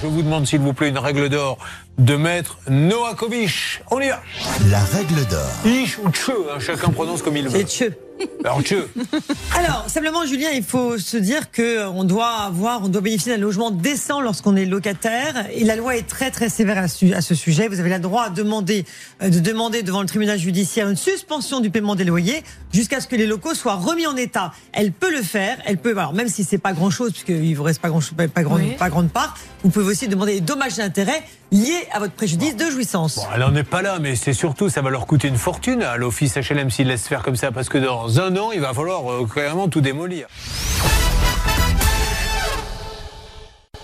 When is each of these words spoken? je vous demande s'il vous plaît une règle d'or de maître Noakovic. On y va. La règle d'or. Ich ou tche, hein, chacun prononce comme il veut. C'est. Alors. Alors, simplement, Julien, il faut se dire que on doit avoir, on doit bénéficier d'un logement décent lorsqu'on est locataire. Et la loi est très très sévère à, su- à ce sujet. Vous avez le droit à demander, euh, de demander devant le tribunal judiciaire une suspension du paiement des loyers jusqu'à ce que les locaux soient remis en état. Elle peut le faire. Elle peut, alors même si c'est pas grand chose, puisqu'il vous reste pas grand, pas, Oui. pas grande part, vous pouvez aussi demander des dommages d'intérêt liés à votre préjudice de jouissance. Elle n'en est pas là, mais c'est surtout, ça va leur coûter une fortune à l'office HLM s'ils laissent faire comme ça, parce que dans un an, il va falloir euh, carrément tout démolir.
je 0.00 0.06
vous 0.06 0.22
demande 0.22 0.46
s'il 0.46 0.60
vous 0.60 0.72
plaît 0.72 0.88
une 0.88 0.98
règle 0.98 1.28
d'or 1.28 1.58
de 1.98 2.16
maître 2.16 2.58
Noakovic. 2.68 3.82
On 3.90 4.00
y 4.00 4.08
va. 4.08 4.20
La 4.70 4.80
règle 4.80 5.26
d'or. 5.26 5.50
Ich 5.64 5.98
ou 5.98 6.10
tche, 6.10 6.30
hein, 6.30 6.58
chacun 6.60 6.90
prononce 6.90 7.22
comme 7.22 7.36
il 7.36 7.48
veut. 7.48 7.64
C'est. 7.66 7.98
Alors. 8.44 8.60
Alors, 9.56 9.84
simplement, 9.88 10.26
Julien, 10.26 10.48
il 10.52 10.64
faut 10.64 10.98
se 10.98 11.16
dire 11.16 11.52
que 11.52 11.86
on 11.86 12.02
doit 12.02 12.26
avoir, 12.46 12.82
on 12.82 12.88
doit 12.88 13.00
bénéficier 13.00 13.32
d'un 13.36 13.40
logement 13.40 13.70
décent 13.70 14.20
lorsqu'on 14.20 14.56
est 14.56 14.64
locataire. 14.64 15.46
Et 15.52 15.62
la 15.62 15.76
loi 15.76 15.96
est 15.96 16.02
très 16.08 16.32
très 16.32 16.48
sévère 16.48 16.78
à, 16.78 16.88
su- 16.88 17.14
à 17.14 17.20
ce 17.20 17.36
sujet. 17.36 17.68
Vous 17.68 17.78
avez 17.78 17.90
le 17.90 17.98
droit 18.00 18.24
à 18.24 18.30
demander, 18.30 18.84
euh, 19.22 19.28
de 19.28 19.38
demander 19.38 19.84
devant 19.84 20.00
le 20.00 20.08
tribunal 20.08 20.36
judiciaire 20.36 20.88
une 20.88 20.96
suspension 20.96 21.60
du 21.60 21.70
paiement 21.70 21.94
des 21.94 22.02
loyers 22.04 22.42
jusqu'à 22.72 23.00
ce 23.00 23.06
que 23.06 23.14
les 23.14 23.26
locaux 23.26 23.54
soient 23.54 23.76
remis 23.76 24.06
en 24.08 24.16
état. 24.16 24.52
Elle 24.72 24.90
peut 24.90 25.12
le 25.12 25.22
faire. 25.22 25.56
Elle 25.64 25.78
peut, 25.78 25.96
alors 25.96 26.12
même 26.12 26.28
si 26.28 26.42
c'est 26.42 26.58
pas 26.58 26.72
grand 26.72 26.90
chose, 26.90 27.12
puisqu'il 27.12 27.54
vous 27.54 27.62
reste 27.62 27.80
pas 27.80 27.88
grand, 27.88 28.00
pas, 28.16 28.42
Oui. 28.50 28.74
pas 28.76 28.90
grande 28.90 29.10
part, 29.10 29.36
vous 29.62 29.70
pouvez 29.70 29.86
aussi 29.86 30.08
demander 30.08 30.34
des 30.34 30.40
dommages 30.40 30.74
d'intérêt 30.76 31.22
liés 31.52 31.86
à 31.92 31.98
votre 31.98 32.14
préjudice 32.14 32.56
de 32.56 32.70
jouissance. 32.70 33.20
Elle 33.34 33.40
n'en 33.40 33.54
est 33.54 33.62
pas 33.62 33.82
là, 33.82 33.98
mais 34.00 34.16
c'est 34.16 34.32
surtout, 34.32 34.68
ça 34.68 34.82
va 34.82 34.90
leur 34.90 35.06
coûter 35.06 35.28
une 35.28 35.36
fortune 35.36 35.82
à 35.82 35.96
l'office 35.96 36.36
HLM 36.36 36.70
s'ils 36.70 36.88
laissent 36.88 37.08
faire 37.08 37.22
comme 37.22 37.36
ça, 37.36 37.52
parce 37.52 37.68
que 37.68 37.78
dans 37.78 38.20
un 38.20 38.36
an, 38.36 38.50
il 38.52 38.60
va 38.60 38.74
falloir 38.74 39.10
euh, 39.10 39.26
carrément 39.32 39.68
tout 39.68 39.80
démolir. 39.80 40.26